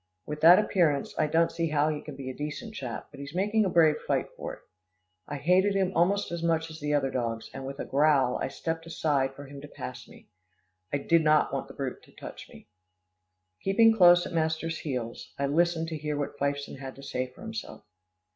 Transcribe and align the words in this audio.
With 0.25 0.41
that 0.41 0.57
appearance, 0.57 1.13
I 1.19 1.27
don't 1.27 1.51
see 1.51 1.67
how 1.69 1.89
he 1.89 2.01
can 2.01 2.15
be 2.15 2.27
a 2.31 2.33
decent 2.33 2.73
chap, 2.73 3.09
but 3.11 3.19
he's 3.19 3.35
making 3.35 3.65
a 3.65 3.69
brave 3.69 3.97
fight 4.07 4.29
for 4.35 4.55
it. 4.55 4.61
I 5.27 5.35
hated 5.35 5.75
him 5.75 5.91
almost 5.95 6.31
as 6.31 6.41
much 6.41 6.71
as 6.71 6.79
the 6.79 6.91
other 6.91 7.11
dogs, 7.11 7.51
and 7.53 7.67
with 7.67 7.79
a 7.79 7.85
growl, 7.85 8.39
I 8.41 8.47
stepped 8.47 8.87
aside 8.87 9.35
for 9.35 9.45
him 9.45 9.61
to 9.61 9.67
pass 9.67 10.07
me. 10.07 10.27
I 10.91 10.97
did 10.97 11.23
not 11.23 11.53
want 11.53 11.67
the 11.67 11.75
brute 11.75 12.01
to 12.05 12.11
touch 12.15 12.49
me. 12.49 12.67
Keeping 13.61 13.95
close 13.95 14.25
at 14.25 14.33
master's 14.33 14.79
heels, 14.79 15.35
I 15.37 15.45
listened 15.45 15.87
to 15.89 15.97
hear 15.99 16.17
what 16.17 16.35
Fifeson 16.35 16.79
had 16.79 16.95
to 16.95 17.03
say 17.03 17.27
for 17.27 17.41
himself. 17.43 17.83